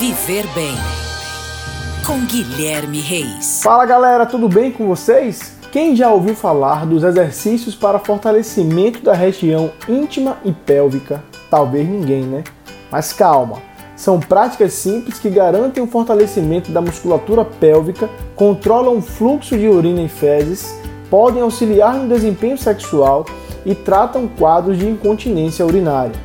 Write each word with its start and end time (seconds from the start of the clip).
Viver 0.00 0.46
Bem 0.54 0.76
com 2.06 2.24
Guilherme 2.24 3.02
Reis. 3.02 3.60
Fala 3.62 3.84
galera, 3.84 4.24
tudo 4.24 4.48
bem 4.48 4.72
com 4.72 4.86
vocês? 4.86 5.58
Quem 5.70 5.94
já 5.94 6.10
ouviu 6.10 6.34
falar 6.34 6.86
dos 6.86 7.04
exercícios 7.04 7.74
para 7.74 7.98
fortalecimento 7.98 9.02
da 9.02 9.12
região 9.12 9.70
íntima 9.86 10.38
e 10.42 10.52
pélvica? 10.52 11.22
Talvez 11.50 11.86
ninguém, 11.86 12.22
né? 12.22 12.44
Mas 12.90 13.12
calma, 13.12 13.58
são 13.94 14.18
práticas 14.18 14.72
simples 14.72 15.18
que 15.18 15.28
garantem 15.28 15.82
o 15.82 15.86
fortalecimento 15.86 16.72
da 16.72 16.80
musculatura 16.80 17.44
pélvica, 17.44 18.08
controlam 18.34 18.96
o 18.96 19.02
fluxo 19.02 19.58
de 19.58 19.68
urina 19.68 20.00
e 20.00 20.08
fezes, 20.08 20.74
podem 21.10 21.42
auxiliar 21.42 21.92
no 21.92 22.08
desempenho 22.08 22.56
sexual 22.56 23.26
e 23.66 23.74
tratam 23.74 24.26
quadros 24.26 24.78
de 24.78 24.88
incontinência 24.88 25.66
urinária. 25.66 26.18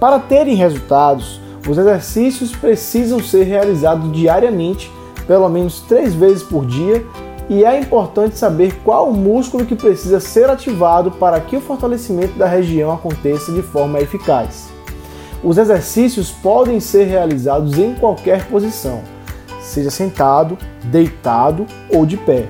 Para 0.00 0.18
terem 0.18 0.56
resultados, 0.56 1.40
os 1.68 1.76
exercícios 1.76 2.54
precisam 2.54 3.22
ser 3.22 3.44
realizados 3.44 4.10
diariamente, 4.12 4.90
pelo 5.26 5.48
menos 5.48 5.80
três 5.80 6.14
vezes 6.14 6.42
por 6.42 6.66
dia, 6.66 7.04
e 7.48 7.64
é 7.64 7.78
importante 7.80 8.38
saber 8.38 8.80
qual 8.84 9.08
o 9.08 9.16
músculo 9.16 9.66
que 9.66 9.74
precisa 9.74 10.20
ser 10.20 10.48
ativado 10.48 11.10
para 11.10 11.40
que 11.40 11.56
o 11.56 11.60
fortalecimento 11.60 12.38
da 12.38 12.46
região 12.46 12.92
aconteça 12.92 13.50
de 13.52 13.60
forma 13.60 14.00
eficaz. 14.00 14.68
Os 15.42 15.58
exercícios 15.58 16.30
podem 16.30 16.78
ser 16.80 17.04
realizados 17.04 17.76
em 17.76 17.94
qualquer 17.94 18.46
posição, 18.46 19.00
seja 19.60 19.90
sentado, 19.90 20.56
deitado 20.84 21.66
ou 21.92 22.06
de 22.06 22.16
pé, 22.16 22.46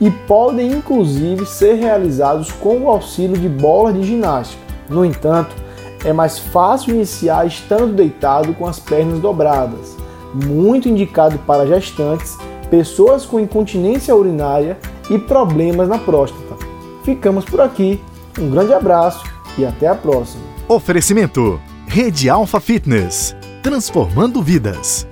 e 0.00 0.10
podem 0.10 0.72
inclusive 0.72 1.46
ser 1.46 1.74
realizados 1.74 2.50
com 2.52 2.80
o 2.80 2.88
auxílio 2.90 3.38
de 3.38 3.48
bolas 3.48 3.94
de 3.94 4.02
ginástica. 4.02 4.62
No 4.88 5.04
entanto, 5.04 5.54
é 6.04 6.12
mais 6.12 6.38
fácil 6.38 6.94
iniciar 6.94 7.46
estando 7.46 7.92
deitado 7.92 8.54
com 8.54 8.66
as 8.66 8.78
pernas 8.78 9.20
dobradas, 9.20 9.96
muito 10.34 10.88
indicado 10.88 11.38
para 11.40 11.66
gestantes, 11.66 12.36
pessoas 12.70 13.24
com 13.26 13.38
incontinência 13.38 14.14
urinária 14.14 14.78
e 15.10 15.18
problemas 15.18 15.88
na 15.88 15.98
próstata. 15.98 16.56
Ficamos 17.04 17.44
por 17.44 17.60
aqui, 17.60 18.00
um 18.38 18.50
grande 18.50 18.72
abraço 18.72 19.24
e 19.58 19.64
até 19.64 19.86
a 19.86 19.94
próxima. 19.94 20.42
Oferecimento 20.68 21.60
Rede 21.86 22.30
Alfa 22.30 22.60
Fitness, 22.60 23.36
transformando 23.62 24.42
vidas. 24.42 25.11